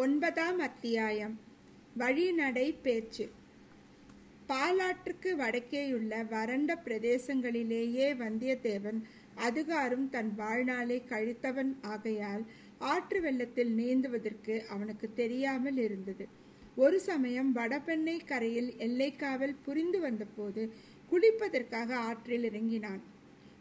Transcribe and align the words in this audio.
ஒன்பதாம் 0.00 0.58
அத்தியாயம். 0.58 1.40
வழிநடை 1.98 2.74
பேச்சு. 2.82 3.30
பாலாற்றுக்கு 4.48 5.30
வடக்கேயுள்ள 5.38 6.28
வறண்ட 6.30 6.74
பிரதேசங்களிலேயே 6.84 8.08
வந்தியத்தேவன் 8.22 9.00
அதுகாரும் 9.36 10.08
தன் 10.08 10.34
வாழ்நாளை 10.34 11.02
கழித்தவன் 11.08 11.72
ஆகையால் 11.80 12.44
ஆற்று 12.78 13.20
வெள்ளத்தில் 13.20 13.72
நீந்துவதற்கு 13.72 14.66
அவனுக்கு 14.66 15.12
தெரியாமல் 15.12 15.76
இருந்தது. 15.76 16.28
ஒரு 16.76 17.00
சமயம் 17.00 17.54
வடபெண்ணை 17.56 18.24
கரையில் 18.24 18.72
எல்லைக்காவல் 18.78 19.56
புரிந்து 19.64 20.00
வந்தபோது 20.00 20.72
குளிப்பதற்காக 21.10 21.92
ஆற்றில் 21.92 22.44
இறங்கினான். 22.44 23.00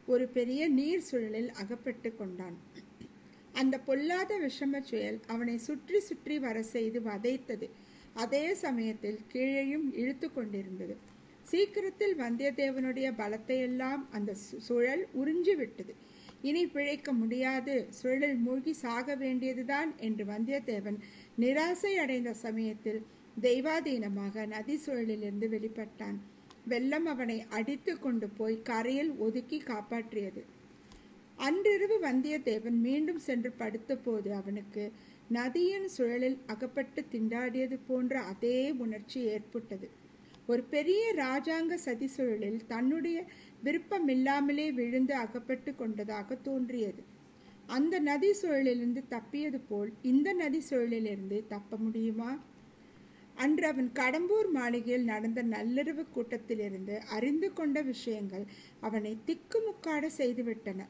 ஒரு 0.08 0.28
பெரிய 0.28 0.68
நீர் 0.68 1.08
சுழலில் 1.12 1.50
அகப்பட்டு 1.52 2.16
கொண்டான். 2.16 2.86
அந்த 3.58 3.80
பொல்லாத 3.80 4.40
விஷமச் 4.40 4.84
சுயல் 4.90 5.20
அவனை 5.28 5.58
சுற்றி 5.58 6.00
சுற்றி 6.00 6.40
வர 6.40 6.64
செய்து 6.64 7.00
வதைத்தது. 7.00 7.70
அதே 8.14 8.54
சமயத்தில் 8.54 9.20
கீழேயும் 9.34 9.94
இழுத்து 9.94 10.34
கொண்டிருந்தது. 10.34 10.98
சீக்கிரத்தில் 11.44 12.20
வந்தியத்தேவனுடைய 12.20 13.14
பலத்தையெல்லாம் 13.16 13.98
அந்த 14.12 14.32
சு- 14.32 14.58
சுழல் 14.58 15.08
உறிஞ்சி 15.24 15.56
விட்டது. 15.56 15.96
இனி 16.42 16.68
பிழைக்க 16.68 17.12
முடியாது. 17.12 17.88
சுழலில் 18.04 18.40
மூழ்கி 18.40 18.74
சாக 18.74 19.16
வேண்டியதுதான் 19.16 19.98
என்று 19.98 20.26
வந்தியத்தேவன் 20.26 20.98
நிராசை 21.40 21.94
அடைந்த 21.96 22.34
சமயத்தில் 22.34 23.06
தெய்வாதீனமாக 23.42 24.48
நதி 24.48 24.80
சுழலிலிருந்து 24.86 25.48
வெளிப்பட்டான். 25.48 26.16
வெள்ளம் 26.66 27.06
அவனை 27.06 27.46
அடித்து 27.50 28.00
கொண்டு 28.00 28.28
போய் 28.28 28.62
கரையில் 28.62 29.12
ஒதுக்கி 29.12 29.64
காப்பாற்றியது. 29.66 30.44
அன்றிரவு 31.46 31.98
வந்தியத்தேவன் 32.02 32.78
மீண்டும் 32.86 33.20
சென்று 33.20 33.54
படுத்தபோது 33.60 34.30
அவனுக்கு 34.30 34.92
நதியின் 35.28 35.90
சுழலில் 35.98 36.38
அகப்பட்டு 36.46 37.02
திண்டாடியது 37.12 37.78
போன்ற 37.88 38.22
அதே 38.22 38.72
உணர்ச்சி 38.72 39.20
ஏற்பட்டது. 39.26 39.88
ஒரு 40.48 40.64
பெரிய 40.64 41.14
ராஜாங்க 41.14 41.74
சதி 41.74 42.08
சுழலில் 42.08 42.60
தன்னுடைய 42.68 43.24
விருப்பமில்லாமலே 43.64 44.68
விழுந்து 44.74 45.16
அகப்பட்டு 45.16 45.76
கொண்டதாக 45.76 46.36
தோன்றியது. 46.36 47.04
அந்த 47.66 48.00
நதி 48.00 48.34
சுழலிலிருந்து 48.42 49.04
தப்பியது 49.10 49.60
போல் 49.70 49.94
இந்த 50.02 50.34
நதி 50.34 50.62
சுழலிலிருந்து 50.70 51.48
தப்ப 51.48 51.78
முடியுமா? 51.78 52.32
அன்று 53.36 53.68
அவன் 53.68 53.90
கடம்பூர் 53.94 54.50
மாளிகையில் 54.52 55.04
நடந்த 55.04 55.44
நள்ளிரவு 55.44 56.06
கூட்டத்திலிருந்து 56.14 56.98
அறிந்து 56.98 57.54
கொண்ட 57.54 57.82
விஷயங்கள் 57.82 58.46
அவனை 58.80 59.18
திக்குமுக்காட 59.28 60.06
செய்துவிட்டன. 60.18 60.82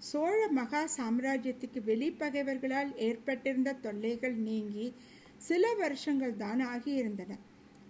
சோழ 0.00 0.48
மகா 0.48 0.88
சாம்ராஜ்யத்துக்கு 0.96 1.80
வெளிப்பகைவர்களால் 1.86 2.92
ஏற்பட்டிருந்த 2.96 3.72
தொல்லைகள் 3.72 4.34
நீங்கி 4.34 4.94
சில 5.38 5.74
வருஷங்கள் 5.74 6.36
தான் 6.36 6.60
ஆகியிருந்தன. 6.60 7.32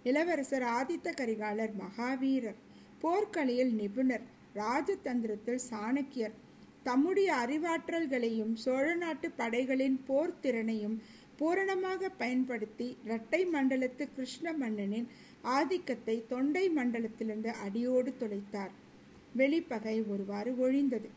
இளவரசர் 0.03 0.65
ஆதித்த 0.77 1.11
கரிகாலர் 1.11 1.73
மகாவீரர் 1.75 2.59
போர்க்கலையில் 3.01 3.73
நிபுணர் 3.73 4.25
ராஜதந்திரத்தில் 4.53 5.61
சாணக்கியர் 5.69 6.35
தம்முடைய 6.83 7.29
அறிவாற்றல்களையும் 7.35 8.53
சோழ 8.53 8.95
நாட்டு 8.95 9.31
படைகளின் 9.31 9.97
போர் 10.07 10.39
திறனையும் 10.39 10.97
பூரணமாக 11.37 12.09
பயன்படுத்தி 12.09 12.97
இரட்டை 13.05 13.41
மண்டலத்து 13.45 14.05
கிருஷ்ண 14.15 14.53
மன்னனின் 14.53 15.07
ஆதிக்கத்தை 15.43 16.25
தொண்டை 16.27 16.69
மண்டலத்திலிருந்து 16.69 17.51
அடியோடு 17.65 18.13
தொலைத்தார் 18.19 18.73
வெளிப்பகை 19.35 20.03
ஒருவாறு 20.07 20.51
ஒழிந்தது. 20.57 21.09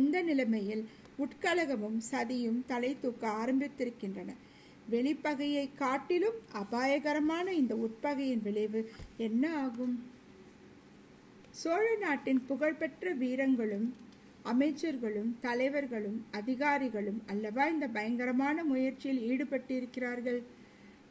இந்த 0.00 0.16
நிலைமையில் 0.22 0.84
உட்கலகமும் 1.24 1.98
சதியும் 2.10 2.60
தலை 2.66 2.92
தூக்க 3.00 3.24
ஆரம்பித்திருக்கின்றன. 3.42 4.30
வெளிப்பகையை 4.90 5.64
காட்டிலும் 5.82 6.38
அபாயகரமான 6.60 7.46
இந்த 7.60 7.74
உட்பகையின் 7.86 8.42
விளைவு 8.42 8.80
என்ன 9.16 9.44
ஆகும்? 9.64 9.94
சோழ 11.60 11.84
நாட்டின் 11.96 12.40
புகழ்பெற்ற 12.46 13.12
வீரங்களும் 13.22 13.86
அமைச்சர்களும் 14.52 15.30
தலைவர்களும் 15.40 16.18
அதிகாரிகளும் 16.30 17.20
அல்லவா 17.26 17.64
இந்த 17.74 17.86
பயங்கரமான 17.96 18.64
முயற்சியில் 18.64 19.22
ஈடுபட்டிருக்கிறார்கள்? 19.30 20.40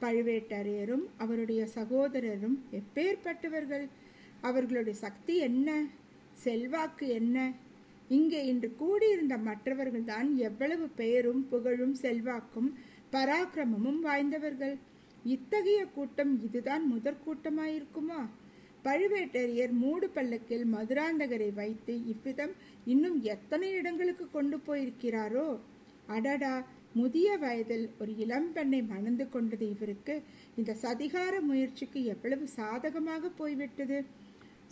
பழுவேட்டரையரும் 0.01 1.05
அவருடைய 1.17 1.61
சகோதரரும் 1.75 2.57
எப்பேற்பட்டவர்கள்? 2.79 3.85
அவர்களுடைய 4.41 4.95
சக்தி 4.99 5.35
என்ன? 5.49 5.69
செல்வாக்கு 6.43 7.07
என்ன? 7.19 7.37
இங்கே 8.11 8.39
இன்று 8.45 8.69
கூடியிருந்த 8.75 9.35
மற்றவர்கள்தான் 9.47 10.29
எவ்வளவு 10.39 10.85
பெயரும் 10.95 11.43
புகழும் 11.49 11.95
செல்வாக்கும் 11.95 12.69
பராக்கிரமமும் 13.13 13.99
வாய்ந்தவர்கள். 13.99 14.75
இத்தகைய 15.25 15.81
கூட்டம் 15.85 16.33
இதுதான் 16.43 16.83
முதற் 16.87 17.23
கூட்டமாயிருக்குமா? 17.25 18.21
பழுவேட்டரையர் 18.85 19.73
மூடு 19.81 20.07
பல்லக்கில் 20.09 20.65
மதுராந்தகரை 20.65 21.49
வைத்து 21.53 21.93
இவ்விதம் 22.05 22.53
இன்னும் 22.85 23.17
எத்தனை 23.25 23.67
இடங்களுக்கு 23.71 24.25
கொண்டு 24.29 24.57
போயிருக்கிறாரோ? 24.67 25.47
அடடா! 26.07 26.53
முதிய 26.95 27.37
வயதில் 27.37 27.85
ஒரு 27.97 28.11
இளம்பெண்ணை 28.17 28.79
மணந்து 28.83 29.25
கொண்டது 29.29 29.65
இவருக்கு 29.69 30.15
இந்த 30.55 30.71
சதிகார 30.83 31.33
முயற்சிக்கு 31.41 31.99
எவ்வளவு 32.05 32.45
சாதகமாக 32.55 33.29
போய்விட்டது. 33.37 33.99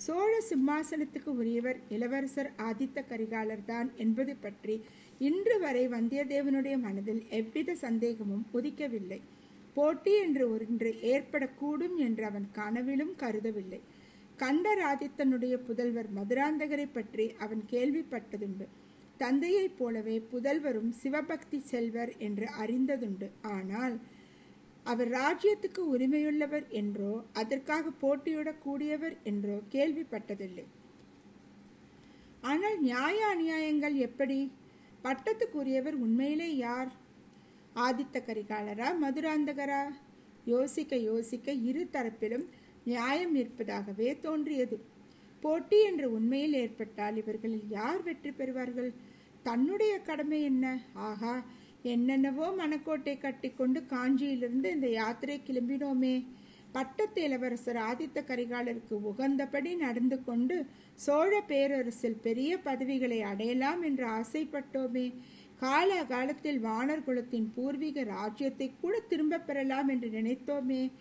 சோழ 0.06 0.34
சிம்மாசனத்துக்கு 0.50 1.32
உரியவர் 1.42 1.80
இளவரசர் 1.90 2.50
ஆதித்த 2.68 3.00
கரிகாலர் 3.10 3.64
தான் 3.66 3.88
என்பது 3.96 4.34
பற்றி 4.36 4.76
இன்று 5.20 5.56
வரை 5.60 5.84
வந்தியத்தேவனுடைய 5.88 6.76
மனதில் 6.78 7.22
எவ்வித 7.30 7.76
சந்தேகமும் 7.76 8.46
உதிக்கவில்லை. 8.54 9.20
போட்டி 9.74 10.14
என்று 10.16 10.46
ஒன்று 10.52 10.92
ஏற்படக்கூடும் 11.14 11.96
என்று 12.06 12.24
அவன் 12.26 12.48
கனவிலும் 12.52 13.14
கருதவில்லை. 13.16 13.82
கண்டராதித்தனுடைய 14.40 15.56
புதல்வர் 15.68 16.10
மதுராந்தகரை 16.18 16.88
பற்றி 16.92 17.26
அவன் 17.38 17.64
கேள்விப்பட்டதுண்டு. 17.72 18.68
தந்தையைப் 19.18 19.78
போலவே 19.78 20.18
புதல்வரும் 20.32 20.92
சிவபக்தி 21.02 21.60
செல்வர் 21.72 22.14
என்று 22.28 22.46
அறிந்ததுண்டு. 22.62 23.28
ஆனால் 23.56 23.98
அவர் 24.90 25.12
ராஜ்யத்துக்கு 25.12 25.82
உரிமையுள்ளவர் 25.94 26.66
என்றோ 26.70 27.14
அதற்காக 27.34 27.92
போட்டியிடக் 28.02 28.62
கூடியவர் 28.66 29.16
என்றோ 29.24 29.58
கேள்விப்பட்டதில்லை. 29.72 30.66
ஆனால் 32.42 32.78
நியாய 32.80 33.18
அநியாயங்கள் 33.34 33.96
எப்படி? 34.08 34.52
பட்டத்துக்குரியவர் 35.04 35.98
உண்மையிலே 36.06 36.56
யார்? 36.56 36.92
ஆதித்த 37.76 38.18
கரிகாலரா 38.20 38.88
மதுராந்தகரா? 39.04 39.82
யோசிக்க 40.46 40.96
யோசிக்க 40.96 41.52
இரு 41.52 41.84
தரப்பிலும் 41.92 42.46
நியாயம் 42.86 43.36
இருப்பதாகவே 43.36 44.10
தோன்றியது. 44.20 44.78
போட்டி 45.44 45.80
என்று 45.84 46.08
உண்மையில் 46.12 46.54
ஏற்பட்டால் 46.54 47.16
இவர்களில் 47.16 47.68
யார் 47.70 48.02
வெற்றி 48.04 48.30
பெறுவார்கள்? 48.30 48.92
தன்னுடைய 49.44 49.94
கடமை 50.00 50.40
என்ன? 50.44 50.66
ஆகா 50.94 51.34
என்னென்னவோ 51.84 52.48
மணக்கோட்டை 52.58 53.18
கட்டிக்கொண்டு 53.18 53.82
காஞ்சியிலிருந்து 53.92 54.70
இந்த 54.76 54.90
யாத்திரை 54.90 55.42
கிளம்பினோமே. 55.48 56.26
பட்டத்து 56.72 57.24
இளவரசர் 57.24 57.76
ஆதித்த 57.76 58.24
கரிகாலருக்கு 58.28 58.96
உகந்தபடி 59.12 59.76
நடந்து 59.76 60.24
கொண்டு 60.24 60.66
சோழ 60.96 61.42
பேரரசில் 61.42 62.20
பெரிய 62.22 62.58
பதவிகளை 62.58 63.22
அடையலாம் 63.22 63.82
என்று 63.82 64.06
ஆசைப்பட்டோமே. 64.08 65.14
கால 65.60 66.04
காலத்தில் 66.04 66.60
வானர் 66.64 67.04
குலத்தின் 67.04 67.52
பூர்வீக 67.56 68.04
ராஜ்யத்தை 68.04 68.72
கூட 68.82 69.00
திரும்ப 69.00 69.40
பெறலாம் 69.40 69.88
என்று 69.88 70.10
நினைத்தோமே. 70.10 70.92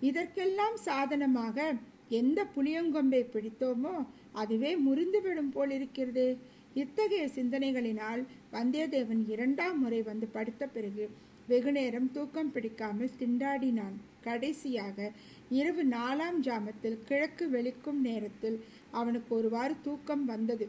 இதற்கெல்லாம் 0.00 0.76
சாதனமாக 0.76 1.72
எந்த 2.08 2.46
புளியங்கொம்பை 2.56 3.22
பிடித்தோமோ 3.34 4.06
அதுவே 4.32 4.76
முறிந்துவிடும் 4.76 5.54
போலிருக்கிறதே. 5.54 6.36
இத்தகைய 6.74 7.24
சிந்தனைகளினால் 7.34 8.22
வந்தியத்தேவன் 8.52 9.28
இரண்டாம் 9.28 9.78
முறை 9.78 10.02
வந்து 10.02 10.26
படுத்த 10.26 10.66
பிறகு 10.66 11.04
வெகுநேரம் 11.46 12.12
தூக்கம் 12.12 12.52
பிடிக்காமல் 12.52 13.16
திண்டாடினான். 13.18 13.96
கடைசியாக 14.20 15.12
இரவு 15.48 15.82
நாலாம் 15.84 16.38
ஜாமத்தில் 16.42 16.98
கிழக்கு 17.04 17.46
வெளிக்கும் 17.48 18.00
நேரத்தில் 18.00 18.64
அவனுக்கு 18.90 19.34
ஒருவாறு 19.34 19.76
தூக்கம் 19.82 20.24
வந்தது. 20.24 20.68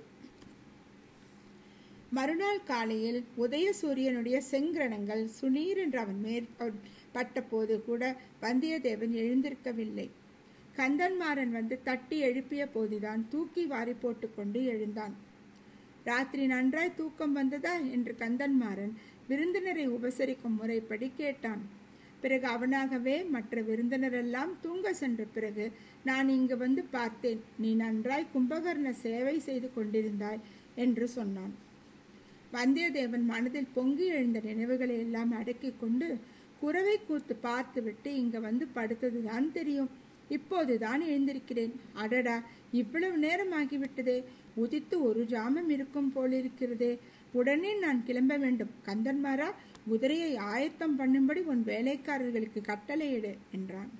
மறுநாள் 2.09 2.63
காலையில் 2.63 3.23
உதயசூரியனுடைய 3.37 4.37
செங்கிரணங்கள் 4.51 5.23
சுனீர் 5.41 5.77
என்று 5.77 5.99
அவன் 5.99 6.21
மேற்பட்ட 6.21 6.93
பட்டபோது 7.11 7.75
கூட 7.83 8.03
வந்தியத்தேவன் 8.41 9.13
எழுந்திருக்கவில்லை. 9.21 10.09
கந்தன்மாறன் 10.77 11.51
வந்து 11.51 11.75
தட்டி 11.83 12.17
எழுப்பிய 12.19 12.67
போதுதான் 12.67 13.27
தூக்கி 13.29 13.65
வாரி 13.65 13.93
போட்டுக்கொண்டு 13.93 14.63
எழுந்தான். 14.63 15.15
ராத்திரி 16.05 16.45
நன்றாய் 16.45 16.95
தூக்கம் 16.95 17.33
வந்ததா? 17.33 17.73
என்று 17.91 18.15
கந்தன்மாறன் 18.19 18.93
விருந்தினரை 19.27 19.89
உபசரிக்கும் 19.89 20.57
முறைப்படி 20.57 21.11
கேட்டான். 21.17 21.61
பிறகு 22.21 22.47
அவனாகவே 22.47 23.29
மற்ற 23.29 23.61
விருந்தினரெல்லாம் 23.61 24.51
தூங்க 24.61 24.93
சென்ற 24.93 25.23
பிறகு 25.33 25.71
நான் 26.03 26.29
இங்கு 26.29 26.57
வந்து 26.57 26.83
பார்த்தேன். 26.83 27.41
நீ 27.57 27.73
நன்றாய் 27.73 28.31
கும்பகர்ண 28.33 28.91
சேவை 28.91 29.39
செய்து 29.39 29.71
கொண்டிருந்தாய் 29.75 30.41
என்று 30.75 31.07
சொன்னான். 31.07 31.53
வந்தியத்தேவன் 32.53 33.25
மனதில் 33.25 33.73
பொங்கி 33.73 34.05
எழுந்த 34.05 34.39
நினைவுகளை 34.39 34.97
எல்லாம் 34.97 35.31
அடக்கி 35.31 35.73
கொண்டு 35.79 36.07
குறவை 36.59 36.97
கூத்து 37.07 37.35
பார்த்துவிட்டு 37.35 38.15
இங்கே 38.15 38.37
வந்து 38.37 38.67
படுத்ததுதான் 38.75 39.51
தெரியும். 39.51 39.89
இப்போதுதான் 40.29 41.01
எழுந்திருக்கிறேன். 41.01 41.73
அடடா! 41.93 42.37
இவ்வளவு 42.71 43.17
நேரம் 43.17 43.51
ஆகிவிட்டதே. 43.51 44.17
உதித்து 44.55 45.03
ஒரு 45.03 45.21
ஜாமம் 45.29 45.69
இருக்கும் 45.69 46.11
போலிருக்கிறதே. 46.15 46.97
உடனே 47.33 47.71
நான் 47.73 48.03
கிளம்ப 48.03 48.37
வேண்டும். 48.37 48.69
கந்தன்மாரா 48.85 49.49
குதிரையை 49.87 50.35
ஆயத்தம் 50.35 50.99
பண்ணும்படி 50.99 51.41
உன் 51.43 51.63
வேலைக்காரர்களுக்கு 51.63 52.61
கட்டளையிடு 52.61 53.37
என்றான். 53.51 53.91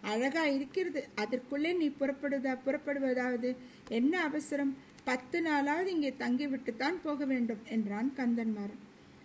அழகா 0.00 0.44
இருக்கிறது. 0.46 1.08
அதற்குள்ளே 1.14 1.72
நீ 1.72 1.88
புறப்படுதா 1.88 2.54
புறப்படுவதாவது? 2.66 3.56
என்ன 3.88 4.22
அவசரம்? 4.22 4.76
பத்து 5.04 5.40
நாளாவது 5.40 5.86
இங்கே 5.86 6.14
தங்கிவிட்டுத்தான் 6.18 6.96
போக 7.02 7.24
வேண்டும் 7.24 7.62
என்றான் 7.68 8.12
கந்தன்மாரன். 8.16 8.80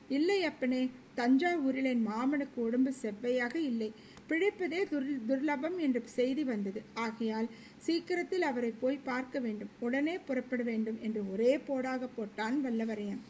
இல்லை 0.10 0.44
அப்பனே 0.44 0.90
தஞ்சாவூரில் 1.16 1.84
என் 1.84 2.08
மாமனுக்கு 2.08 2.60
உடம்பு 2.60 2.94
செவ்வையாக 3.02 3.56
இல்லை. 3.56 3.90
பிழைப்பதே 4.30 4.80
துர் 4.92 5.10
துர்லபம் 5.28 5.78
என்ற 5.78 6.02
செய்தி 6.06 6.44
வந்தது. 6.44 6.82
ஆகையால் 6.94 7.50
சீக்கிரத்தில் 7.78 8.42
அவரை 8.42 8.74
போய் 8.80 9.00
பார்க்க 9.04 9.40
வேண்டும். 9.40 9.70
உடனே 9.80 10.18
புறப்பட 10.18 10.64
வேண்டும் 10.64 10.98
என்று 11.02 11.32
ஒரே 11.32 11.58
போடாக 11.58 12.10
போட்டான் 12.18 12.56
வல்லவரையன். 12.64 13.22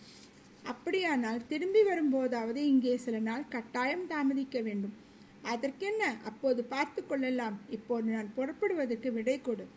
அப்படியானால் 0.64 1.48
திரும்பி 1.48 1.84
வரும்போதாவது 1.84 2.68
இங்கே 2.68 2.98
சில 2.98 3.20
நாள் 3.20 3.48
கட்டாயம் 3.50 4.08
தாமதிக்க 4.08 4.62
வேண்டும். 4.62 4.94
அதற்கென்ன? 5.42 6.16
அப்போது 6.24 6.64
பார்த்து 6.64 7.06
கொள்ளலாம். 7.06 7.60
இப்போது 7.70 8.12
நான் 8.12 8.34
புறப்படுவதற்கு 8.36 9.12
விடை 9.12 9.42
கொடு. 9.42 9.68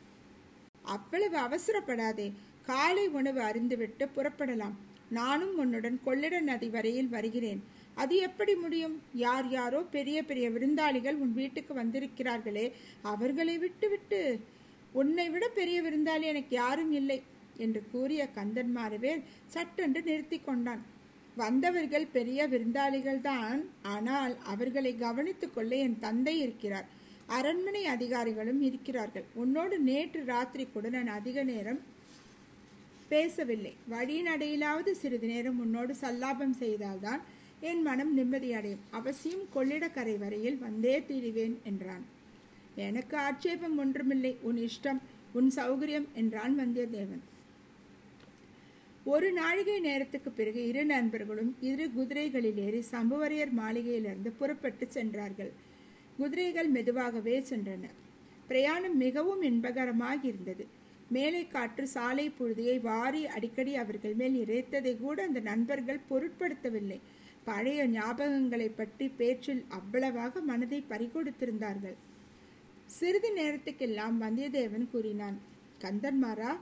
அவ்வளவு 0.82 1.38
அவசரப்படாதே. 1.38 2.32
காலை 2.66 3.08
உணவு 3.08 3.40
அறிந்துவிட்டு 3.40 4.06
புறப்படலாம். 4.16 4.76
நானும் 5.10 5.58
உன்னுடன் 5.58 6.00
கொள்ளிட 6.04 6.40
நதி 6.40 6.68
வரையில் 6.68 7.08
வருகிறேன். 7.08 7.62
அது 8.02 8.14
எப்படி 8.26 8.52
முடியும்? 8.54 8.96
யார் 9.24 9.46
யாரோ 9.50 9.80
பெரிய 9.96 10.18
பெரிய 10.28 10.46
விருந்தாளிகள் 10.56 11.20
உன் 11.22 11.34
வீட்டுக்கு 11.40 11.72
வந்திருக்கிறார்களே 11.80 12.66
அவர்களை 13.12 13.54
விட்டு 13.64 13.86
விட்டு 13.94 14.20
உன்னை 15.00 15.26
விட 15.32 15.44
பெரிய 15.58 15.78
விருந்தாளி 15.86 16.26
எனக்கு 16.32 16.54
யாரும் 16.62 16.92
இல்லை 17.00 17.18
என்று 17.64 17.80
கூறிய 17.92 18.22
கந்தன் 18.36 18.72
மாறுவேல் 18.76 19.24
சட்டென்று 19.54 20.00
நிறுத்தி 20.02 20.38
கொண்டான். 20.38 20.82
வந்தவர்கள் 21.36 22.06
பெரிய 22.14 22.40
விருந்தாளிகள் 22.52 23.20
தான் 23.20 23.60
ஆனால் 23.94 24.34
அவர்களை 24.52 24.92
கவனித்துக் 25.02 25.54
கொள்ள 25.56 25.72
என் 25.86 25.98
தந்தை 25.98 26.34
இருக்கிறார். 26.44 26.88
அரண்மனை 27.36 27.82
அதிகாரிகளும் 27.94 28.60
இருக்கிறார்கள். 28.68 29.26
உன்னோடு 29.42 29.76
நேற்று 29.88 30.20
ராத்திரி 30.24 30.64
கூட 30.66 30.88
நான் 30.96 31.10
அதிக 31.18 31.42
நேரம் 31.52 31.80
பேசவில்லை. 33.10 33.74
வழிநடையிலாவது 33.90 34.92
சிறிது 35.02 35.28
நேரம் 35.34 35.60
உன்னோடு 35.64 35.92
சல்லாபம் 36.02 36.56
செய்தால்தான் 36.62 37.22
என் 37.60 37.82
மனம் 37.82 38.12
நிம்மதியடையும். 38.18 38.84
அவசியம் 38.90 39.46
கொள்ளிடக்கரை 39.54 40.18
வரையில் 40.18 40.58
வந்தே 40.58 41.04
தீருவேன் 41.06 41.58
என்றான். 41.64 42.04
எனக்கு 42.74 43.16
ஆட்சேபம் 43.16 43.78
ஒன்றுமில்லை. 43.78 44.36
உன் 44.42 44.68
இஷ்டம் 44.68 45.00
உன் 45.32 45.50
சௌகரியம் 45.56 46.06
என்றான் 46.14 46.58
வந்தியத்தேவன். 46.60 47.24
ஒரு 49.04 49.32
நாழிகை 49.32 49.80
நேரத்துக்கு 49.80 50.30
பிறகு 50.30 50.68
இரு 50.68 50.84
நண்பர்களும் 50.84 51.56
இரு 51.60 51.86
குதிரைகளில் 51.96 52.58
ஏறி 52.66 52.84
சம்புவரையர் 52.90 53.52
மாளிகையிலிருந்து 53.60 54.30
புறப்பட்டு 54.38 54.86
சென்றார்கள். 54.90 55.52
குதிரைகள் 56.16 56.68
மெதுவாகவே 56.68 57.40
சென்றன. 57.40 57.84
பிரயாணம் 58.48 58.96
மிகவும் 58.96 59.42
இன்பகரமாக 59.42 60.18
இருந்தது 60.22 60.66
மேலே 61.10 61.46
காற்று 61.46 61.86
சாலை 61.86 62.32
புழுதியை 62.38 62.80
வாரி 62.80 63.26
அடிக்கடி 63.26 63.74
அவர்கள் 63.74 64.14
மேல் 64.14 64.36
இறைத்ததை 64.44 64.98
கூட 64.98 65.22
அந்த 65.22 65.40
நண்பர்கள் 65.40 66.06
பொருட்படுத்தவில்லை. 66.10 66.98
பழைய 67.48 67.80
ஞாபகங்களை 67.96 68.68
பற்றி 68.70 69.06
பேச்சில் 69.18 69.62
அவ்வளவாக 69.78 70.40
மனதை 70.50 70.80
பறிகொடுத்திருந்தார்கள். 70.90 71.96
சிறிது 72.96 73.30
நேரத்துக்கெல்லாம் 73.38 74.16
வந்தியத்தேவன் 74.24 74.86
கூறினான் 74.92 75.38
கந்தன்மாரா 75.84 76.52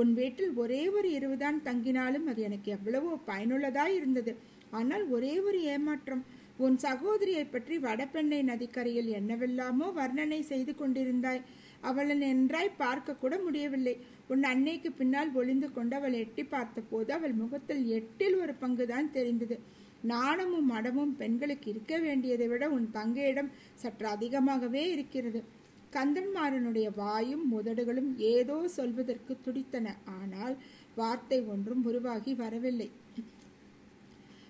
உன் 0.00 0.12
வீட்டில் 0.18 0.52
ஒரே 0.62 0.80
ஒரு 0.96 1.08
இருவுதான் 1.18 1.58
தங்கினாலும் 1.66 2.26
அது 2.30 2.40
எனக்கு 2.48 2.68
எவ்வளவோ 2.76 3.12
பயனுள்ளதாய் 3.28 3.94
இருந்தது. 3.98 4.32
ஆனால் 4.78 5.04
ஒரே 5.16 5.34
ஒரு 5.48 5.58
ஏமாற்றம். 5.74 6.22
உன் 6.64 6.76
சகோதரியை 6.84 7.44
பற்றி 7.46 7.74
வடபெண்ணை 7.86 8.40
நதிக்கரையில் 8.50 9.08
என்னவெல்லாமோ 9.18 9.86
வர்ணனை 10.00 10.40
செய்து 10.52 10.72
கொண்டிருந்தாய். 10.72 11.42
அவளை 11.88 12.14
நன்றாய் 12.22 12.78
பார்க்க 12.82 13.20
கூட 13.22 13.34
முடியவில்லை. 13.46 13.94
உன் 14.32 14.44
அன்னைக்கு 14.52 14.90
பின்னால் 15.00 15.32
ஒளிந்து 15.40 15.68
கொண்டு 15.72 15.94
அவள் 15.98 16.20
எட்டி 16.22 16.44
பார்த்தபோது 16.54 17.10
அவள் 17.18 17.34
முகத்தில் 17.42 17.82
எட்டில் 17.98 18.36
ஒரு 18.42 18.54
பங்குதான் 18.62 19.10
தெரிந்தது. 19.16 19.58
நாணமும் 20.02 20.66
மடமும் 20.66 21.16
பெண்களுக்கு 21.16 21.70
இருக்க 21.70 21.98
வேண்டியதை 21.98 22.48
விட 22.48 22.68
உன் 22.68 22.88
தங்கையிடம் 22.94 23.50
சற்று 23.74 24.06
அதிகமாகவே 24.06 24.90
இருக்கிறது. 24.90 25.44
கந்தன்மாறனுடைய 25.92 26.94
வாயும் 26.96 27.48
முதடுகளும் 27.48 28.18
ஏதோ 28.18 28.68
சொல்வதற்கு 28.68 29.36
துடித்தன. 29.40 29.96
ஆனால் 30.04 30.56
வார்த்தை 30.94 31.40
ஒன்றும் 31.42 31.84
உருவாகி 31.84 32.34
வரவில்லை. 32.34 32.90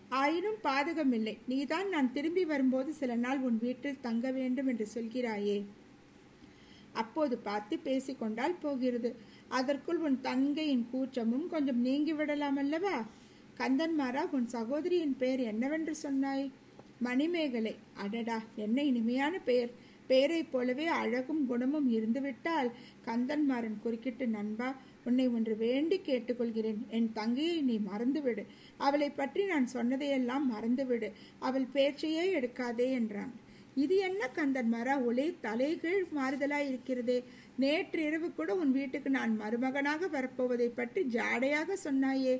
ஆயினும் 0.09 0.59
பாதகமில்லை. 0.63 1.39
நீதான் 1.47 1.89
நான் 1.89 2.13
திரும்பி 2.13 2.45
வரும்போது 2.45 2.93
சில 2.93 3.15
நாள் 3.15 3.39
உன் 3.39 3.59
வீட்டில் 3.59 4.01
தங்க 4.01 4.31
வேண்டும் 4.31 4.67
என்று 4.67 4.87
சொல்கிறாயே. 4.95 5.65
அப்போது 6.93 7.39
பார்த்து 7.39 7.77
பேசிக்கொண்டால் 7.79 8.61
போகிறது. 8.61 9.15
அதற்குள் 9.49 9.97
உன் 9.97 10.21
தங்கையின் 10.21 10.87
கூச்சமும் 10.91 11.49
கொஞ்சம் 11.49 11.85
நீங்கிவிடலாம் 11.85 12.59
அல்லவா 12.63 12.97
கந்தன்மாரா 13.59 14.23
உன் 14.31 14.47
சகோதரியின் 14.47 15.17
பெயர் 15.17 15.41
என்னவென்று 15.41 15.95
சொன்னாய்? 15.95 16.51
மணிமேகலை. 16.99 17.75
அடடா 17.95 18.43
என்ன 18.57 18.83
இனிமையான 18.83 19.39
பெயர். 19.39 19.71
பெயரைப் 20.07 20.53
போலவே 20.53 20.87
அழகும் 20.87 21.47
குணமும் 21.47 21.89
இருந்துவிட்டால் 21.91 22.71
கந்தன்மாறன் 23.07 23.79
குறுக்கிட்டு 23.83 24.27
நண்பா 24.27 24.69
உன்னை 25.05 25.29
ஒன்று 25.29 25.57
வேண்டி 25.57 26.01
கேட்டுக்கொள்கிறேன். 26.05 26.81
என் 26.89 27.13
தங்கையை 27.13 27.63
நீ 27.63 27.77
மறந்துவிடு. 27.79 28.45
அவளை 28.77 29.11
பற்றி 29.11 29.45
நான் 29.47 29.67
சொன்னதையெல்லாம் 29.67 30.47
மறந்துவிடு. 30.53 31.11
அவள் 31.39 31.67
பேச்சையே 31.73 32.27
எடுக்காதே 32.41 32.89
என்றான். 32.91 33.33
இது 33.75 33.97
என்ன 33.97 34.29
கந்தன்மாரா 34.35 35.05
ஒளே 35.05 35.27
தலைகீழ் 35.41 36.05
மாறுதலாய் 36.17 36.69
இருக்கிறதே 36.69 37.25
நேற்று 37.57 38.05
இரவு 38.05 38.33
கூட 38.33 38.55
உன் 38.55 38.73
வீட்டுக்கு 38.73 39.11
நான் 39.11 39.41
மருமகனாக 39.41 40.07
வரப்போவதை 40.07 40.69
பற்றி 40.75 41.03
ஜாடையாக 41.03 41.77
சொன்னாயே. 41.85 42.37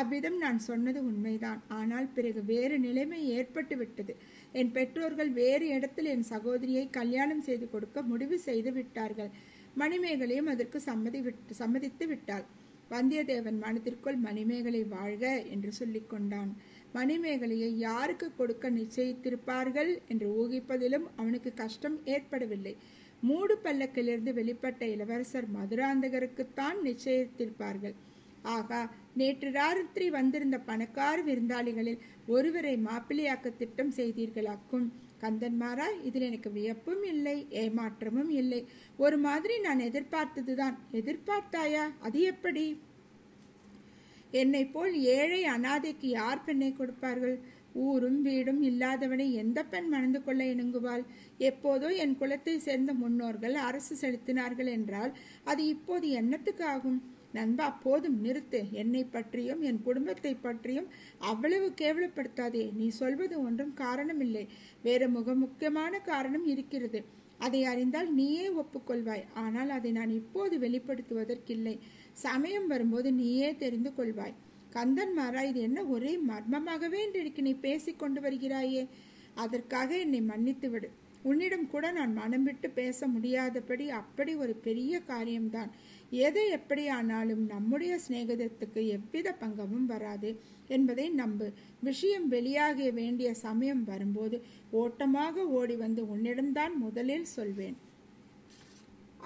அவ்விதம் 0.00 0.38
நான் 0.44 0.58
சொன்னது 0.68 1.00
உண்மைதான். 1.10 1.60
ஆனால் 1.78 2.08
பிறகு 2.16 2.40
வேறு 2.52 2.76
நிலைமை 2.78 3.20
ஏற்பட்டு 3.36 3.76
விட்டது. 3.76 4.12
என் 4.60 4.72
பெற்றோர்கள் 4.76 5.30
வேறு 5.40 5.66
இடத்தில் 5.76 6.12
என் 6.14 6.26
சகோதரியை 6.32 6.84
கல்யாணம் 6.98 7.42
செய்து 7.48 7.68
கொடுக்க 7.70 8.02
முடிவு 8.02 8.38
செய்து 8.48 8.72
விட்டார்கள். 8.72 9.30
மணிமேகலையும் 9.82 10.50
அதற்கு 10.52 10.80
சம்மதி 10.88 11.20
விட்டு 11.22 11.54
சம்மதித்து 11.62 12.06
விட்டாள். 12.06 12.44
வந்தியத்தேவன் 12.90 13.58
மனத்திற்குள் 13.64 14.18
மணிமேகலை 14.24 14.82
வாழ்க 14.96 15.24
என்று 15.54 15.70
சொல்லிக் 15.72 16.10
கொண்டான். 16.12 16.50
மணிமேகலையை 16.94 17.70
யாருக்கு 17.86 18.26
கொடுக்க 18.40 18.70
நிச்சயித்திருப்பார்கள் 18.70 19.92
என்று 20.12 20.26
ஊகிப்பதிலும் 20.40 21.06
அவனுக்கு 21.20 21.52
கஷ்டம் 21.62 21.96
ஏற்படவில்லை. 22.14 22.74
மூடு 23.22 23.54
பல்லக்கிலிருந்து 23.64 24.32
வெளிப்பட்ட 24.40 24.82
இளவரசர் 24.94 25.48
மதுராந்தகருக்குத்தான் 25.56 26.78
நிச்சயித்திருப்பார்கள். 26.88 27.96
ஆகா 28.44 28.90
நேற்று 29.14 29.50
ராத்திரி 29.50 30.10
வந்திருந்த 30.10 30.58
பணக்கார 30.58 31.22
விருந்தாளிகளில் 31.22 31.98
ஒருவரை 32.26 32.76
மாப்பிள்ளையாக்க 32.76 33.56
திட்டம் 33.56 33.92
செய்தீர்களாக்கும். 33.92 34.88
கந்தன்மாரா 35.20 35.86
இதில் 36.02 36.22
எனக்கு 36.22 36.50
வியப்பும் 36.50 37.02
இல்லை 37.02 37.46
ஏமாற்றமும் 37.50 38.28
இல்லை. 38.28 38.66
ஒரு 38.96 39.18
மாதிரி 39.18 39.58
நான் 39.58 39.78
எதிர்பார்த்ததுதான். 39.78 40.76
எதிர்பார்த்தாயா? 40.92 41.90
அது 42.00 42.20
எப்படி? 42.20 42.80
என்னை 44.30 44.66
போல் 44.66 44.94
ஏழை 44.94 45.44
அனாதைக்கு 45.44 46.06
யார் 46.06 46.44
பெண்ணை 46.44 46.72
கொடுப்பார்கள்? 46.72 47.38
ஊரும் 47.74 48.20
வீடும் 48.22 48.62
இல்லாதவனை 48.62 49.32
எந்த 49.32 49.64
பெண் 49.64 49.88
மணந்து 49.88 50.20
கொள்ள 50.22 50.44
இணங்குவாள்? 50.44 51.04
எப்போதோ 51.38 51.88
என் 51.96 52.16
குலத்தை 52.20 52.54
சேர்ந்த 52.56 52.92
முன்னோர்கள் 52.92 53.54
அரசு 53.54 53.94
செலுத்தினார்கள் 54.00 54.70
என்றால் 54.70 55.12
அது 55.44 55.66
இப்போது 55.66 56.08
என்னத்துக்கு 56.10 56.64
ஆகும்? 56.64 57.02
நண்பா 57.32 57.70
போதும் 57.70 58.18
நிறுத்து. 58.24 58.70
என்னை 58.72 59.04
பற்றியும் 59.04 59.60
என் 59.60 59.82
குடும்பத்தை 59.82 60.34
பற்றியும் 60.34 60.88
அவ்வளவு 61.18 61.72
கேவலப்படுத்தாதே. 61.80 62.72
நீ 62.72 62.88
சொல்வது 62.88 63.42
ஒன்றும் 63.42 63.74
காரணமில்லை. 63.74 64.46
வேறு 64.82 65.08
முக 65.08 65.34
முக்கியமான 65.34 65.98
காரணம் 65.98 66.46
இருக்கிறது. 66.46 67.04
அதை 67.38 67.64
அறிந்தால் 67.64 68.10
நீயே 68.12 68.48
ஒப்புக்கொள்வாய். 68.48 69.24
ஆனால் 69.34 69.70
அதை 69.70 69.90
நான் 69.92 70.10
இப்போது 70.10 70.58
வெளிப்படுத்துவதற்கில்லை. 70.58 71.78
சமயம் 72.12 72.66
வரும்போது 72.66 73.12
நீயே 73.12 73.56
தெரிந்து 73.56 73.92
கொள்வாய். 73.98 74.36
கந்தன் 74.76 75.12
மாறா 75.12 75.42
இது 75.42 75.60
என்ன 75.60 75.80
ஒரே 75.94 76.12
மர்மமாகவே 76.28 77.00
இன்றைக்கு 77.06 77.42
நீ 77.42 77.54
பேசி 77.66 77.92
கொண்டு 77.92 78.20
வருகிறாயே? 78.20 78.82
அதற்காக 79.34 79.90
என்னை 79.98 80.20
மன்னித்து 80.20 80.68
விடு. 80.70 80.88
உன்னிடம் 81.22 81.66
கூட 81.66 81.84
நான் 81.90 82.12
மனம் 82.12 82.42
விட்டு 82.42 82.68
பேச 82.70 83.06
முடியாதபடி 83.06 83.84
அப்படி 84.00 84.32
ஒரு 84.34 84.54
பெரிய 84.66 84.94
காரியம்தான். 85.10 85.70
எது 86.26 86.42
எப்படியானாலும் 86.50 87.44
நம்முடைய 87.46 87.92
சிநேகிதத்துக்கு 88.06 88.80
எவ்வித 88.96 89.28
பங்கமும் 89.32 89.86
வராது 89.86 90.30
என்பதை 90.68 91.06
நம்பு. 91.22 91.48
விஷயம் 91.80 92.26
வெளியாக 92.32 92.92
வேண்டிய 92.92 93.30
சமயம் 93.44 93.82
வரும்போது 93.84 94.38
ஓட்டமாக 94.82 95.46
ஓடி 95.58 95.76
வந்து 95.76 96.04
உன்னிடம்தான் 96.14 96.74
முதலில் 96.84 97.28
சொல்வேன். 97.36 97.76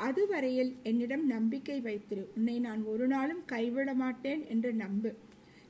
அதுவரையில் 0.06 0.72
என்னிடம் 0.82 1.26
நம்பிக்கை 1.26 1.78
வைத்திரு. 1.80 2.24
உன்னை 2.36 2.56
நான் 2.58 2.82
ஒரு 2.92 3.06
நாளும் 3.06 3.42
கைவிட 3.46 3.92
மாட்டேன் 3.94 4.42
என்று 4.46 4.70
நம்பு. 4.84 5.10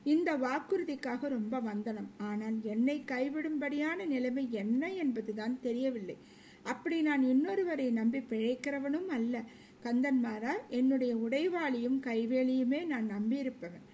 இந்த 0.03 0.37
வாக்குறுதிக்காக 0.37 1.27
ரொம்ப 1.27 1.59
வந்தனம். 1.59 2.09
ஆனால் 2.17 2.57
என்னை 2.63 3.03
கைவிடும்படியான 3.07 4.05
நிலைமை 4.05 4.51
என்ன 4.51 4.93
என்பதுதான் 4.93 5.59
தெரியவில்லை. 5.59 6.17
அப்படி 6.63 7.01
நான் 7.01 7.23
இன்னொருவரை 7.23 7.91
நம்பி 7.91 8.19
பிழைக்கிறவனும் 8.19 9.07
அல்ல. 9.07 9.43
கந்தன்மாரா 9.83 10.51
என்னுடைய 10.69 11.15
உடைவாளியும் 11.15 11.99
கைவேலியுமே 12.03 12.85
நான் 12.85 13.09
நம்பியிருப்பவன். 13.09 13.85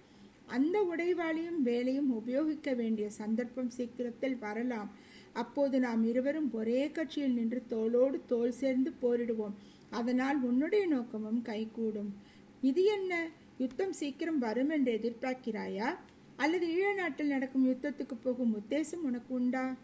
அந்த 0.46 0.94
உடைவாளியும் 0.96 1.60
வேலையும் 1.62 2.10
உபயோகிக்க 2.10 2.74
வேண்டிய 2.74 3.10
சந்தர்ப்பம் 3.10 3.70
சீக்கிரத்தில் 3.70 4.38
வரலாம். 4.38 4.90
அப்போது 5.32 5.80
நாம் 5.80 6.04
இருவரும் 6.04 6.52
ஒரே 6.52 6.90
கட்சியில் 6.90 7.32
நின்று 7.32 7.62
தோளோடு 7.70 8.20
தோல் 8.26 8.50
சேர்ந்து 8.50 8.92
போரிடுவோம். 9.02 9.54
அதனால் 9.90 10.42
உன்னுடைய 10.42 10.86
நோக்கமும் 10.86 11.42
கைகூடும். 11.42 12.14
இது 12.60 12.84
என்ன? 12.84 13.28
யுத்தம் 13.58 13.92
சீக்கிரம் 13.92 14.38
வரும் 14.38 14.70
என்று 14.70 14.92
எதிர்பார்க்கிறாயா? 14.92 15.96
அல்லது 16.36 16.68
ஈழ 16.68 16.94
நாட்டில் 16.94 17.26
நடக்கும் 17.26 17.68
யுத்தத்துக்கு 17.68 18.14
போகும் 18.22 18.56
உத்தேசம் 18.56 19.02
உனக்கு 19.02 19.34
உண்டா? 19.34 19.76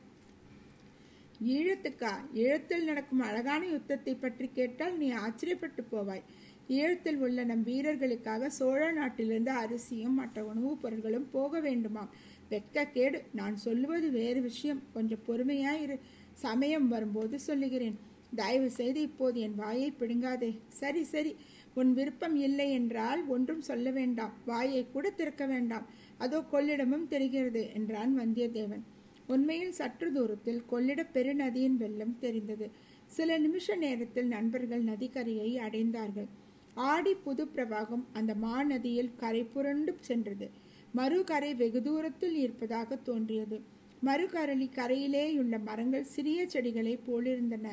ஈழத்துக்கா? 1.47 2.11
ஈழத்தில் 2.35 2.85
நடக்கும் 2.85 3.21
அழகான 3.21 3.67
யுத்தத்தை 3.67 4.15
பற்றி 4.15 4.51
கேட்டால் 4.53 4.99
நீ 4.99 5.13
ஆச்சரியப்பட்டு 5.13 5.85
போவாய். 5.93 6.23
ஈழத்தில் 6.69 7.17
உள்ள 7.17 7.45
நம் 7.45 7.67
வீரர்களுக்காக 7.67 8.47
சோழ 8.47 8.93
நாட்டிலிருந்து 8.93 9.51
அரிசியும் 9.51 10.15
மற்ற 10.15 10.45
உணவுப் 10.45 10.87
பொருட்களும் 10.87 11.27
போக 11.33 11.61
வேண்டுமாம். 11.61 12.09
வெக்க 12.51 12.91
கேடு. 12.91 13.23
நான் 13.33 13.57
சொல்லுவது 13.57 14.11
வேறு 14.11 14.41
விஷயம். 14.41 14.83
கொஞ்சம் 14.93 15.19
பொறுமையாயிரு. 15.27 15.99
சமயம் 16.33 16.89
வரும்போது 16.89 17.41
சொல்லுகிறேன். 17.41 17.99
தயவு 18.35 18.71
செய்து 18.71 19.01
இப்போது 19.01 19.41
என் 19.41 19.55
வாயை 19.55 19.95
பிடுங்காதே. 20.01 20.59
சரி 20.69 21.05
சரி. 21.05 21.37
உன் 21.75 21.93
விருப்பம் 21.93 22.37
இல்லை 22.37 22.73
என்றால் 22.73 23.27
ஒன்றும் 23.27 23.61
சொல்ல 23.61 23.91
வேண்டாம். 23.91 24.33
வாயை 24.47 24.87
கூட 24.93 25.11
திறக்க 25.11 25.47
வேண்டாம். 25.47 25.87
அதோ 26.19 26.41
கொள்ளிடமும் 26.53 27.07
தெரிகிறது 27.07 27.63
என்றான் 27.75 28.19
வந்தியத்தேவன். 28.19 28.83
உண்மையில் 29.27 29.73
சற்று 29.73 30.13
தூரத்தில் 30.13 30.63
கொள்ளிட 30.67 31.07
பெருநதியின் 31.15 31.77
வெள்ளம் 31.77 32.17
தெரிந்தது. 32.19 32.71
சில 33.07 33.39
நிமிஷ 33.39 33.75
நேரத்தில் 33.75 34.27
நண்பர்கள் 34.27 34.85
நதிக்கரையை 34.85 35.51
அடைந்தார்கள். 35.57 36.29
ஆடி 36.75 37.15
புது 37.15 37.45
பிரவாகம் 37.45 38.05
அந்த 38.13 38.35
மாநதியில் 38.43 39.11
கரை 39.17 39.45
புரண்டு 39.45 39.97
சென்றது. 40.01 40.51
மறுகரை 40.97 41.55
வெகு 41.55 41.83
தூரத்தில் 41.83 42.35
இருப்பதாக 42.35 42.97
தோன்றியது. 42.97 43.61
மறுகரளி 44.05 44.69
கரையிலேயுள்ள 44.75 45.63
மரங்கள் 45.63 46.05
சிறிய 46.05 46.47
செடிகளை 46.47 46.99
போலிருந்தன. 47.09 47.67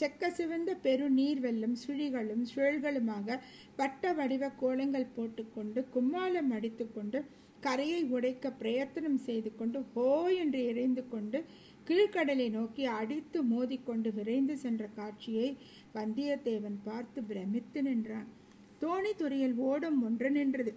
செக்க 0.00 0.30
சிவந்த 0.38 0.70
பெரு 0.84 1.06
நீர் 1.18 1.40
வெள்ளம் 1.44 1.76
சுழிகளும் 1.82 2.44
சுழல்களுமாக 2.52 3.38
வட்ட 3.80 4.12
வடிவ 4.18 4.44
கோலங்கள் 4.62 5.12
போட்டுக்கொண்டு 5.16 5.80
கும்மாலம் 5.94 6.50
அடித்துக்கொண்டு 6.56 7.20
கரையை 7.66 8.00
உடைக்க 8.16 8.46
பிரயத்தனம் 8.60 9.18
செய்து 9.26 9.50
கொண்டு 9.58 9.78
ஹோ 9.92 10.06
என்று 10.42 10.60
இறைந்து 10.70 11.02
கொண்டு 11.12 11.38
கீழ்கடலை 11.88 12.46
நோக்கி 12.56 12.84
அடித்து 13.00 13.38
மோதிக்கொண்டு 13.52 14.08
விரைந்து 14.16 14.54
சென்ற 14.62 14.82
காட்சியை 14.98 15.48
வந்தியத்தேவன் 15.96 16.78
பார்த்து 16.84 17.20
பிரமித்து 17.30 17.80
நின்றான். 17.82 18.28
தோணி 18.82 19.12
துறையில் 19.20 19.56
ஓடம் 19.70 19.98
ஒன்று 20.06 20.28
நின்றது. 20.30 20.72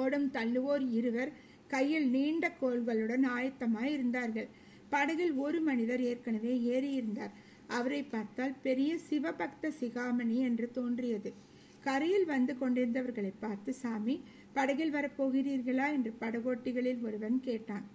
ஓடம் 0.00 0.28
தள்ளுவோர் 0.36 0.86
இருவர் 0.98 1.30
கையில் 1.74 2.08
நீண்ட 2.16 2.44
கோள்களுடன் 2.60 3.24
ஆயத்தமாய் 3.36 3.92
இருந்தார்கள். 3.96 4.48
படகில் 4.88 5.34
ஒரு 5.44 5.58
மனிதர் 5.60 6.02
ஏற்கனவே 6.10 6.54
ஏறியிருந்தார். 6.74 7.34
அவரை 7.68 8.02
பார்த்தால் 8.02 8.54
பெரிய 8.62 8.98
சிவபக்த 9.10 9.70
சிகாமணி 9.80 10.36
என்று 10.36 10.70
தோன்றியது. 10.70 11.32
கரையில் 11.80 12.24
வந்து 12.24 12.56
கொண்டிருந்தவர்களை 12.60 13.32
பார்த்து 13.40 13.72
சாமி 13.72 14.20
படகில் 14.52 14.94
வரப்போகிறீர்களா? 14.94 15.92
என்று 15.92 16.12
படகோட்டிகளில் 16.20 17.02
ஒருவன் 17.02 17.40
கேட்டான். 17.40 17.86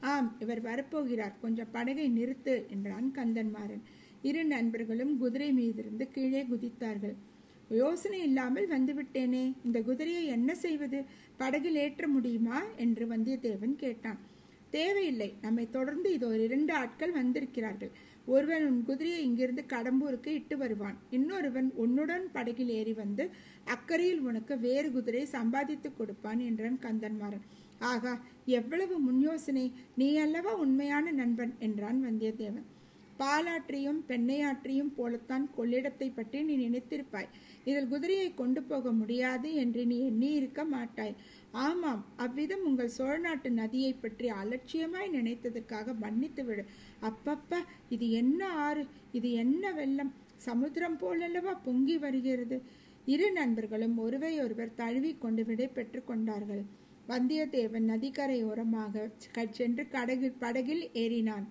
ஆம் 0.00 0.36
இவர் 0.38 0.62
வரப்போகிறார். 0.62 1.32
கொஞ்சம் 1.40 1.70
படகை 1.72 2.10
நிறுத்து 2.10 2.66
என்றான் 2.68 3.12
கந்தன்மாறன். 3.14 3.80
இரு 4.22 4.44
நண்பர்களும் 4.44 5.18
குதிரை 5.18 5.52
மீதிருந்து 5.52 6.02
கீழே 6.02 6.42
குதித்தார்கள். 6.42 7.14
யோசனை 7.68 8.22
இல்லாமல் 8.22 8.68
வந்துவிட்டேனே. 8.68 9.52
இந்த 9.64 9.80
குதிரையை 9.80 10.26
என்ன 10.26 10.54
செய்வது? 10.54 11.04
படகில் 11.36 11.74
ஏற்ற 11.74 12.08
முடியுமா? 12.08 12.62
என்று 12.76 13.06
வந்தியத்தேவன் 13.06 13.76
கேட்டான். 13.76 14.18
தேவையில்லை. 14.70 15.34
நம்மை 15.42 15.70
தொடர்ந்து 15.70 16.12
இது 16.12 16.28
ஒரு 16.28 16.42
இரண்டு 16.42 16.74
ஆட்கள் 16.74 17.10
வந்திருக்கிறார்கள். 17.10 17.90
ஒருவன் 18.26 18.64
உன் 18.68 18.80
குதிரையை 18.84 19.18
இங்கிருந்து 19.24 19.62
கடம்பூருக்கு 19.68 20.30
இட்டு 20.38 20.56
வருவான். 20.56 20.96
இன்னொருவன் 21.10 21.68
உன்னுடன் 21.76 22.24
படகில் 22.32 22.72
ஏறி 22.78 22.94
வந்து 22.94 23.24
அக்கறையில் 23.66 24.22
உனக்கு 24.28 24.54
வேறு 24.58 24.88
குதிரை 24.92 25.24
சம்பாதித்து 25.34 25.90
கொடுப்பான் 25.92 26.40
என்றான் 26.40 26.78
கந்தன்மாறன். 26.84 27.44
ஆகா 27.84 28.12
எவ்வளவு 28.58 28.94
முன் 28.98 29.20
யோசனை! 29.20 29.66
நீ 29.96 30.08
அல்லவா 30.16 30.52
உண்மையான 30.64 31.12
நண்பன்? 31.12 31.52
என்றான் 31.58 32.00
வந்தியத்தேவன். 32.06 32.66
பாலாற்றியும் 33.20 34.00
பெண்ணையாற்றியும் 34.08 34.94
போலத்தான் 34.96 35.44
கொள்ளிடத்தை 35.56 36.08
பற்றி 36.12 36.38
நீ 36.42 36.54
நினைத்திருப்பாய். 36.58 37.28
இதில் 37.68 37.90
குதிரையை 37.92 38.28
கொண்டு 38.40 38.60
போக 38.70 38.92
முடியாது 39.00 39.48
என்று 39.62 39.82
நீ 39.90 39.96
எண்ணி 40.10 40.30
இருக்க 40.40 40.60
மாட்டாய். 40.74 41.14
ஆமாம் 41.66 42.02
அவ்விதம் 42.24 42.64
உங்கள் 42.68 42.94
சோழ 42.96 43.14
நாட்டு 43.26 43.48
நதியை 43.60 43.92
பற்றி 43.94 44.28
அலட்சியமாய் 44.42 45.14
நினைத்ததற்காக 45.16 45.94
மன்னித்து 46.04 46.44
விடு 46.44 46.64
அப்பப்பா 47.08 47.60
இது 47.96 48.06
என்ன 48.20 48.40
ஆறு? 48.66 48.84
இது 49.18 49.30
என்ன 49.42 49.72
வெள்ளம்? 49.80 50.12
சமுத்திரம் 50.48 50.98
போலல்லவா 51.02 51.54
பொங்கி 51.66 51.96
வருகிறது? 52.04 52.58
இரு 53.14 53.26
நண்பர்களும் 53.32 53.96
ஒருவரையொருவர் 54.04 54.78
தழுவி 54.80 55.12
கொண்டு 55.24 55.42
விடை 55.44 55.66
பெற்று 55.68 56.00
கொண்டார்கள். 56.04 56.62
வந்தியத்தேவன் 57.10 57.86
நதிக்கரையோரமாக 57.92 59.04
சென்று 59.58 59.84
கடகில் 59.94 60.40
படகில் 60.42 60.84
ஏறினான். 61.02 61.46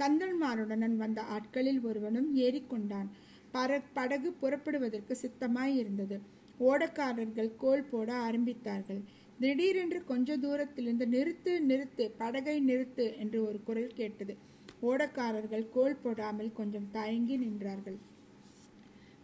கந்தன்மாருடன் 0.00 0.96
வந்த 1.02 1.20
ஆட்களில் 1.34 1.80
ஒருவனும் 1.88 2.30
ஏறிக்கொண்டான். 2.46 3.08
பர 3.56 3.80
படகு 3.98 4.30
புறப்படுவதற்கு 4.40 5.16
சித்தமாய் 5.22 5.76
இருந்தது 5.82 6.18
ஓடக்காரர்கள் 6.60 7.50
கோல் 7.56 7.88
போட 7.90 8.10
ஆரம்பித்தார்கள். 8.26 9.00
திடீரென்று 9.40 9.98
கொஞ்ச 10.04 10.36
தூரத்திலிருந்து 10.36 11.06
நிறுத்து 11.06 11.52
நிறுத்து 11.70 12.04
படகை 12.18 12.54
நிறுத்து 12.68 13.06
என்று 13.22 13.38
ஒரு 13.48 13.58
குரல் 13.62 13.96
கேட்டது. 14.00 14.34
ஓடக்காரர்கள் 14.82 15.64
கோல் 15.74 16.00
போடாமல் 16.02 16.50
கொஞ்சம் 16.52 16.88
தயங்கி 16.90 17.36
நின்றார்கள். 17.38 17.98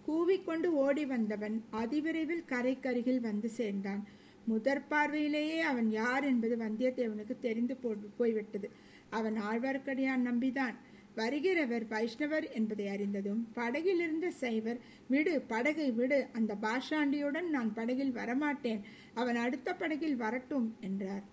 கூவிக்கொண்டு 0.06 0.68
ஓடி 0.84 1.04
வந்தவன் 1.04 1.56
அதிவிரைவில் 1.80 2.44
கரைக்கருகில் 2.52 3.20
வந்து 3.20 3.48
சேர்ந்தான். 3.58 4.02
முதற் 4.46 4.86
பார்வையிலேயே 4.90 5.58
அவன் 5.70 5.90
யார் 5.90 6.24
என்பது 6.24 6.54
வந்தியத்தேவனுக்கு 6.56 7.34
தெரிந்து 7.38 7.74
போ 7.76 7.90
போய்விட்டது. 8.16 8.70
அவன் 9.10 9.36
ஆழ்வார்க்கடியான் 9.50 10.26
நம்பிதான். 10.30 10.76
வருகிறவர் 11.16 11.84
வைஷ்ணவர் 11.92 12.46
என்பதை 12.58 12.86
அறிந்ததும் 12.94 13.40
படகிலிருந்த 13.58 14.28
சைவர் 14.40 14.78
விடு 15.12 15.34
படகை 15.52 15.88
விடு 15.98 16.18
அந்த 16.38 16.52
பாஷாண்டியுடன் 16.64 17.48
நான் 17.56 17.72
படகில் 17.78 18.14
வரமாட்டேன் 18.20 18.82
அவன் 19.20 19.38
அடுத்த 19.44 19.74
படகில் 19.82 20.20
வரட்டும் 20.24 20.68
என்றார். 20.88 21.24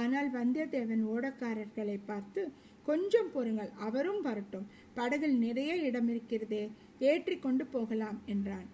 ஆனால் 0.00 0.30
வந்தியத்தேவன் 0.38 1.04
ஓடக்காரர்களை 1.14 1.98
பார்த்து 2.10 2.42
கொஞ்சம் 2.88 3.30
பொறுங்கள் 3.34 3.70
அவரும் 3.86 4.20
வரட்டும் 4.20 4.66
படகில் 4.94 5.36
நிறைய 5.44 5.72
இடம் 5.88 6.08
இருக்கிறதே 6.08 6.64
ஏற்றி 7.10 7.36
கொண்டு 7.38 7.64
போகலாம் 7.66 8.18
என்றான். 8.34 8.66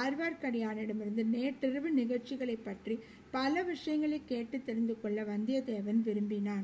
ஆழ்வார்க்கடியானிடமிருந்து 0.00 1.22
நேற்றிரவு 1.34 1.90
நிகழ்ச்சிகளை 2.00 2.56
பற்றி 2.56 2.94
பல 3.30 3.62
விஷயங்களை 3.70 4.18
கேட்டு 4.24 4.56
தெரிந்து 4.68 4.94
கொள்ள 5.00 5.22
வந்தியத்தேவன் 5.30 6.00
விரும்பினான். 6.08 6.58